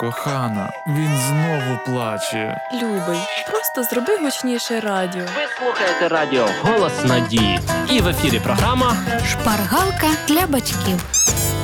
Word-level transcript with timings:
Кохана, 0.00 0.70
він 0.86 1.16
знову 1.28 1.78
плаче. 1.86 2.60
Любий, 2.74 3.20
просто 3.50 3.82
зроби 3.82 4.16
гучніше 4.16 4.80
радіо. 4.80 5.22
Ви 5.22 5.42
слухаєте 5.58 6.08
радіо 6.08 6.46
Голос 6.62 7.04
Надії. 7.04 7.60
І 7.90 8.00
в 8.00 8.08
ефірі 8.08 8.40
програма 8.44 8.96
Шпаргалка 9.30 10.06
для 10.28 10.46
батьків. 10.46 11.04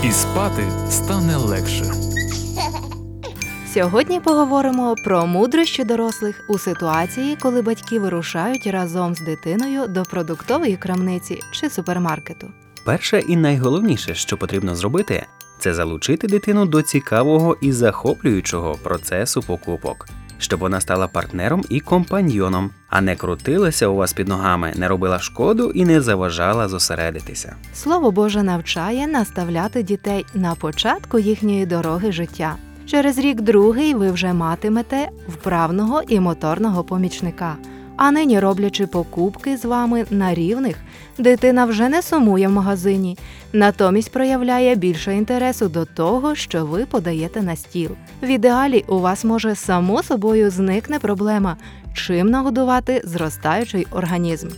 І 0.05 0.13
спати 0.13 0.63
стане 0.91 1.37
легше. 1.37 1.85
Сьогодні 3.75 4.21
поговоримо 4.21 4.95
про 5.05 5.27
мудрощі 5.27 5.85
дорослих 5.85 6.45
у 6.49 6.59
ситуації, 6.59 7.37
коли 7.37 7.63
батьки 7.63 8.01
вирушають 8.01 8.67
разом 8.67 9.15
з 9.15 9.21
дитиною 9.21 9.87
до 9.87 10.03
продуктової 10.03 10.77
крамниці 10.77 11.41
чи 11.53 11.71
супермаркету. 11.71 12.47
Перше 12.85 13.21
і 13.21 13.37
найголовніше, 13.37 14.15
що 14.15 14.37
потрібно 14.37 14.75
зробити, 14.75 15.27
це 15.59 15.75
залучити 15.75 16.27
дитину 16.27 16.67
до 16.67 16.83
цікавого 16.83 17.57
і 17.61 17.73
захоплюючого 17.73 18.75
процесу 18.83 19.43
покупок, 19.43 20.09
щоб 20.39 20.61
вона 20.61 20.81
стала 20.81 21.07
партнером 21.07 21.65
і 21.69 21.81
компаньйоном, 21.81 22.71
а 22.89 23.01
не 23.01 23.17
крутилася 23.17 23.89
у 23.89 23.97
вас 23.97 24.13
під 24.13 24.29
ногами, 24.29 24.73
не 24.77 24.89
робила 24.89 25.19
шкоду 25.19 25.71
і 25.71 25.85
не 25.85 26.01
заважала 26.01 26.69
зосередитися. 26.69 27.57
Слово 27.75 28.11
Боже 28.11 28.43
навчає 28.43 29.07
наставляти 29.07 29.83
дітей 29.83 30.27
на 30.35 30.55
початку 30.55 31.19
їхньої 31.19 31.67
дороги 31.67 32.13
життя. 32.13 32.57
Через 32.87 33.19
рік 33.19 33.41
другий 33.41 33.95
ви 33.95 34.11
вже 34.11 34.33
матимете 34.33 35.09
вправного 35.29 36.03
і 36.09 36.21
моторного 36.21 36.85
помічника. 36.85 37.57
А 37.97 38.11
нині, 38.11 38.41
роблячи 38.41 38.87
покупки 38.87 39.57
з 39.57 39.65
вами 39.65 40.07
на 40.11 40.35
рівних, 40.35 40.77
дитина 41.19 41.65
вже 41.65 41.89
не 41.89 42.03
сумує 42.03 42.49
в 42.49 42.51
магазині, 42.51 43.19
натомість 43.53 44.13
проявляє 44.13 44.75
більше 44.75 45.15
інтересу 45.15 45.69
до 45.69 45.85
того, 45.85 46.35
що 46.35 46.67
ви 46.67 46.87
подаєте 46.87 47.43
на 47.43 47.57
стіл. 47.57 47.91
В 48.23 48.27
ідеалі 48.27 48.85
у 48.89 48.99
вас 48.99 49.25
може 49.25 49.55
само 49.55 50.03
собою 50.03 50.51
зникне 50.51 50.99
проблема, 50.99 51.57
чим 51.95 52.31
нагодувати 52.31 53.03
зростаючий 53.05 53.87
організм. 53.91 54.49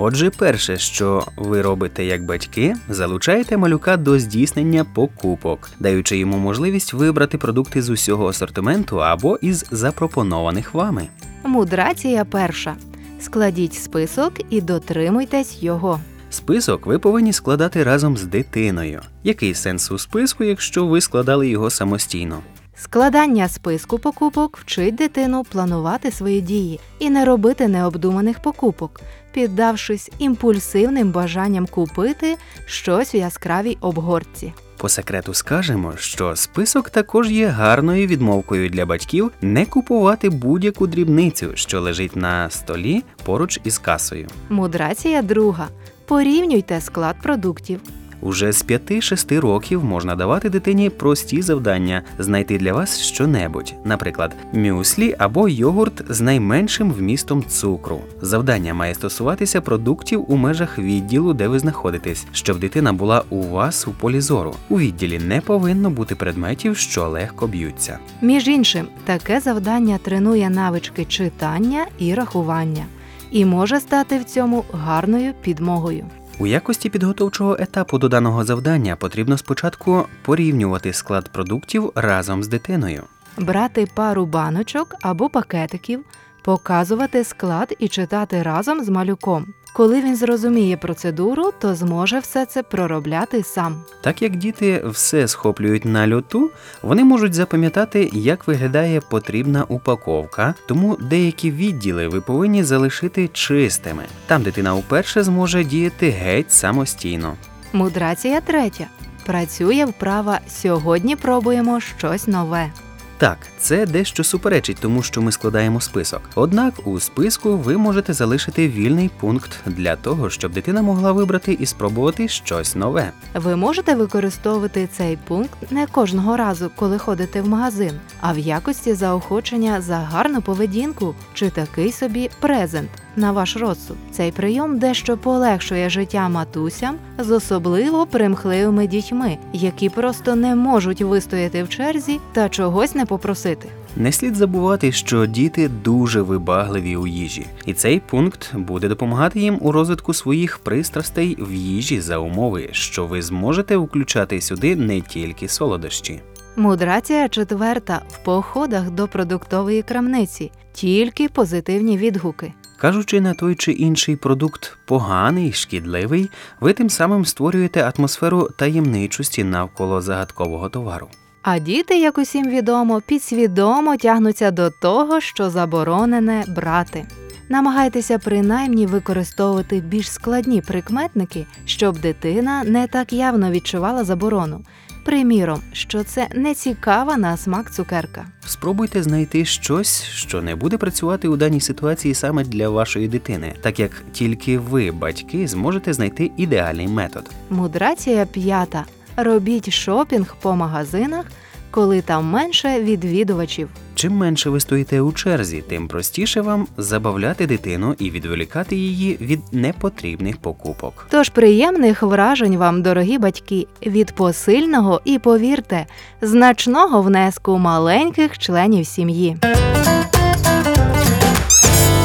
Отже, 0.00 0.30
перше, 0.30 0.78
що 0.78 1.26
ви 1.36 1.62
робите 1.62 2.04
як 2.04 2.24
батьки, 2.24 2.74
залучаєте 2.88 3.56
малюка 3.56 3.96
до 3.96 4.18
здійснення 4.18 4.84
покупок, 4.94 5.70
даючи 5.80 6.18
йому 6.18 6.38
можливість 6.38 6.92
вибрати 6.92 7.38
продукти 7.38 7.82
з 7.82 7.90
усього 7.90 8.28
асортименту 8.28 9.02
або 9.02 9.36
із 9.36 9.66
запропонованих 9.70 10.74
вами. 10.74 11.08
Мудрація 11.44 12.24
перша. 12.24 12.76
Складіть 13.20 13.74
список 13.74 14.32
і 14.50 14.60
дотримуйтесь 14.60 15.62
його. 15.62 16.00
Список 16.30 16.86
ви 16.86 16.98
повинні 16.98 17.32
складати 17.32 17.84
разом 17.84 18.16
з 18.16 18.24
дитиною. 18.24 19.00
Який 19.24 19.54
сенс 19.54 19.90
у 19.90 19.98
списку, 19.98 20.44
якщо 20.44 20.86
ви 20.86 21.00
складали 21.00 21.48
його 21.48 21.70
самостійно? 21.70 22.42
Складання 22.76 23.48
списку 23.48 23.98
покупок 23.98 24.58
вчить 24.58 24.94
дитину 24.94 25.44
планувати 25.44 26.10
свої 26.10 26.40
дії 26.40 26.80
і 26.98 27.10
не 27.10 27.24
робити 27.24 27.68
необдуманих 27.68 28.42
покупок, 28.42 29.00
піддавшись 29.32 30.10
імпульсивним 30.18 31.10
бажанням 31.10 31.66
купити 31.66 32.36
щось 32.66 33.14
в 33.14 33.16
яскравій 33.16 33.78
обгортці. 33.80 34.52
По 34.78 34.88
секрету 34.88 35.34
скажемо, 35.34 35.92
що 35.96 36.36
список 36.36 36.90
також 36.90 37.30
є 37.30 37.46
гарною 37.46 38.06
відмовкою 38.06 38.70
для 38.70 38.86
батьків 38.86 39.30
не 39.40 39.66
купувати 39.66 40.30
будь-яку 40.30 40.86
дрібницю, 40.86 41.50
що 41.54 41.80
лежить 41.80 42.16
на 42.16 42.50
столі 42.50 43.04
поруч 43.24 43.60
із 43.64 43.78
касою. 43.78 44.28
Мудрація 44.48 45.22
друга. 45.22 45.68
Порівнюйте 46.06 46.80
склад 46.80 47.16
продуктів. 47.22 47.80
Уже 48.20 48.52
з 48.52 48.64
5-6 48.64 49.40
років 49.40 49.84
можна 49.84 50.16
давати 50.16 50.50
дитині 50.50 50.90
прості 50.90 51.42
завдання 51.42 52.02
знайти 52.18 52.58
для 52.58 52.72
вас 52.72 53.00
щонебудь, 53.00 53.74
наприклад, 53.84 54.36
мюслі 54.52 55.14
або 55.18 55.48
йогурт 55.48 56.04
з 56.08 56.20
найменшим 56.20 56.92
вмістом 56.92 57.44
цукру. 57.44 58.00
Завдання 58.22 58.74
має 58.74 58.94
стосуватися 58.94 59.60
продуктів 59.60 60.32
у 60.32 60.36
межах 60.36 60.78
відділу, 60.78 61.34
де 61.34 61.48
ви 61.48 61.58
знаходитесь, 61.58 62.26
щоб 62.32 62.58
дитина 62.58 62.92
була 62.92 63.22
у 63.30 63.42
вас 63.42 63.88
у 63.88 63.90
полі 63.90 64.20
зору. 64.20 64.54
У 64.68 64.78
відділі 64.78 65.18
не 65.18 65.40
повинно 65.40 65.90
бути 65.90 66.14
предметів, 66.14 66.76
що 66.76 67.08
легко 67.08 67.46
б'ються. 67.46 67.98
Між 68.22 68.48
іншим, 68.48 68.86
таке 69.04 69.40
завдання 69.40 69.98
тренує 69.98 70.50
навички 70.50 71.04
читання 71.04 71.86
і 71.98 72.14
рахування 72.14 72.84
і 73.30 73.44
може 73.44 73.80
стати 73.80 74.18
в 74.18 74.24
цьому 74.24 74.64
гарною 74.72 75.32
підмогою. 75.42 76.04
У 76.40 76.46
якості 76.46 76.88
підготовчого 76.90 77.56
етапу 77.60 77.98
до 77.98 78.08
даного 78.08 78.44
завдання 78.44 78.96
потрібно 78.96 79.38
спочатку 79.38 80.04
порівнювати 80.22 80.92
склад 80.92 81.28
продуктів 81.28 81.92
разом 81.94 82.42
з 82.42 82.48
дитиною. 82.48 83.02
брати 83.38 83.88
пару 83.94 84.26
баночок 84.26 84.94
або 85.02 85.28
пакетиків, 85.28 86.04
показувати 86.42 87.24
склад 87.24 87.74
і 87.78 87.88
читати 87.88 88.42
разом 88.42 88.84
з 88.84 88.88
малюком. 88.88 89.46
Коли 89.72 90.02
він 90.02 90.16
зрозуміє 90.16 90.76
процедуру, 90.76 91.52
то 91.58 91.74
зможе 91.74 92.18
все 92.18 92.46
це 92.46 92.62
проробляти 92.62 93.42
сам. 93.42 93.82
Так 94.00 94.22
як 94.22 94.36
діти 94.36 94.84
все 94.86 95.28
схоплюють 95.28 95.84
на 95.84 96.14
льоту, 96.14 96.50
вони 96.82 97.04
можуть 97.04 97.34
запам'ятати, 97.34 98.10
як 98.12 98.46
виглядає 98.46 99.00
потрібна 99.00 99.64
упаковка, 99.68 100.54
тому 100.66 100.96
деякі 101.00 101.50
відділи 101.50 102.08
ви 102.08 102.20
повинні 102.20 102.64
залишити 102.64 103.28
чистими. 103.32 104.02
Там 104.26 104.42
дитина 104.42 104.74
вперше 104.74 105.22
зможе 105.22 105.64
діяти 105.64 106.10
геть 106.10 106.52
самостійно. 106.52 107.34
Мудрація 107.72 108.40
третя. 108.40 108.86
Працює 109.26 109.84
вправа 109.84 110.40
сьогодні 110.48 111.16
пробуємо 111.16 111.80
щось 111.80 112.26
нове. 112.26 112.70
Так, 113.18 113.38
це 113.58 113.86
дещо 113.86 114.24
суперечить 114.24 114.76
тому, 114.80 115.02
що 115.02 115.22
ми 115.22 115.32
складаємо 115.32 115.80
список. 115.80 116.22
Однак 116.34 116.74
у 116.84 117.00
списку 117.00 117.56
ви 117.56 117.76
можете 117.76 118.12
залишити 118.12 118.68
вільний 118.68 119.10
пункт 119.20 119.60
для 119.66 119.96
того, 119.96 120.30
щоб 120.30 120.52
дитина 120.52 120.82
могла 120.82 121.12
вибрати 121.12 121.52
і 121.52 121.66
спробувати 121.66 122.28
щось 122.28 122.76
нове. 122.76 123.12
Ви 123.34 123.56
можете 123.56 123.94
використовувати 123.94 124.88
цей 124.92 125.16
пункт 125.16 125.58
не 125.70 125.86
кожного 125.86 126.36
разу, 126.36 126.70
коли 126.76 126.98
ходите 126.98 127.42
в 127.42 127.48
магазин, 127.48 127.92
а 128.20 128.32
в 128.32 128.38
якості 128.38 128.94
заохочення 128.94 129.80
за 129.80 129.96
гарну 129.96 130.42
поведінку 130.42 131.14
чи 131.34 131.50
такий 131.50 131.92
собі 131.92 132.30
презент 132.40 132.90
на 133.18 133.32
ваш 133.32 133.56
розсуд. 133.56 133.96
Цей 134.10 134.32
прийом 134.32 134.78
дещо 134.78 135.16
полегшує 135.16 135.90
життя 135.90 136.28
матусям 136.28 136.96
з 137.18 137.30
особливо 137.30 138.06
примхливими 138.06 138.86
дітьми, 138.86 139.38
які 139.52 139.88
просто 139.88 140.36
не 140.36 140.54
можуть 140.54 141.02
вистояти 141.02 141.62
в 141.62 141.68
черзі 141.68 142.20
та 142.32 142.48
чогось 142.48 142.94
не 142.94 143.06
попросити. 143.06 143.68
Не 143.96 144.12
слід 144.12 144.34
забувати, 144.36 144.92
що 144.92 145.26
діти 145.26 145.68
дуже 145.68 146.22
вибагливі 146.22 146.96
у 146.96 147.06
їжі, 147.06 147.46
і 147.66 147.72
цей 147.72 148.00
пункт 148.00 148.50
буде 148.54 148.88
допомагати 148.88 149.40
їм 149.40 149.58
у 149.60 149.72
розвитку 149.72 150.14
своїх 150.14 150.58
пристрастей 150.58 151.36
в 151.40 151.52
їжі 151.52 152.00
за 152.00 152.18
умови, 152.18 152.68
що 152.72 153.06
ви 153.06 153.22
зможете 153.22 153.76
включати 153.76 154.40
сюди 154.40 154.76
не 154.76 155.00
тільки 155.00 155.48
солодощі. 155.48 156.20
Мудрація 156.58 157.28
четверта 157.28 158.02
в 158.08 158.24
походах 158.24 158.90
до 158.90 159.08
продуктової 159.08 159.82
крамниці 159.82 160.50
тільки 160.72 161.28
позитивні 161.28 161.98
відгуки. 161.98 162.52
Кажучи 162.78 163.20
на 163.20 163.34
той 163.34 163.54
чи 163.54 163.72
інший 163.72 164.16
продукт 164.16 164.76
поганий, 164.86 165.52
шкідливий, 165.52 166.30
ви 166.60 166.72
тим 166.72 166.90
самим 166.90 167.24
створюєте 167.24 167.92
атмосферу 167.96 168.48
таємничості 168.58 169.44
навколо 169.44 170.00
загадкового 170.00 170.68
товару. 170.68 171.08
А 171.42 171.58
діти, 171.58 171.98
як 171.98 172.18
усім 172.18 172.48
відомо, 172.48 173.00
підсвідомо 173.00 173.96
тягнуться 173.96 174.50
до 174.50 174.70
того, 174.70 175.20
що 175.20 175.50
заборонене 175.50 176.44
брати. 176.48 177.06
Намагайтеся 177.48 178.18
принаймні 178.18 178.86
використовувати 178.86 179.80
більш 179.80 180.10
складні 180.10 180.60
прикметники, 180.60 181.46
щоб 181.64 181.98
дитина 181.98 182.64
не 182.64 182.86
так 182.86 183.12
явно 183.12 183.50
відчувала 183.50 184.04
заборону. 184.04 184.64
Приміром, 185.08 185.60
що 185.72 186.04
це 186.04 186.28
не 186.34 186.54
цікава 186.54 187.16
на 187.16 187.36
смак 187.36 187.74
цукерка. 187.74 188.26
Спробуйте 188.46 189.02
знайти 189.02 189.44
щось, 189.44 190.02
що 190.02 190.42
не 190.42 190.56
буде 190.56 190.78
працювати 190.78 191.28
у 191.28 191.36
даній 191.36 191.60
ситуації 191.60 192.14
саме 192.14 192.44
для 192.44 192.68
вашої 192.68 193.08
дитини, 193.08 193.54
так 193.60 193.80
як 193.80 193.90
тільки 194.12 194.58
ви, 194.58 194.90
батьки, 194.90 195.48
зможете 195.48 195.92
знайти 195.92 196.30
ідеальний 196.36 196.88
метод. 196.88 197.30
Мудрація 197.50 198.26
п'ята. 198.26 198.84
Робіть 199.16 199.72
шопінг 199.72 200.36
по 200.42 200.56
магазинах, 200.56 201.24
коли 201.70 202.00
там 202.00 202.24
менше 202.24 202.82
відвідувачів. 202.82 203.68
Чим 203.94 204.12
менше 204.12 204.50
ви 204.50 204.60
стоїте 204.60 205.00
у 205.00 205.12
черзі, 205.12 205.64
тим 205.68 205.88
простіше 205.88 206.40
вам 206.40 206.66
забавляти 206.76 207.46
дитину 207.46 207.94
і 207.98 208.10
відволікати 208.10 208.76
її 208.76 209.18
від 209.20 209.40
непотрібних 209.52 210.36
покупок. 210.36 211.06
Тож 211.10 211.28
приємних 211.28 212.02
вражень 212.02 212.56
вам, 212.56 212.82
дорогі 212.82 213.18
батьки, 213.18 213.66
від 213.86 214.12
посильного 214.12 215.00
і 215.04 215.18
повірте, 215.18 215.86
значного 216.22 217.02
внеску 217.02 217.58
маленьких 217.58 218.38
членів 218.38 218.86
сім'ї. 218.86 219.36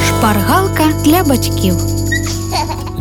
Шпаргалка 0.08 0.84
для 1.06 1.24
батьків. 1.24 2.03